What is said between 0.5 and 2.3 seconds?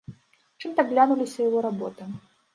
Чым так глянуліся яго работы?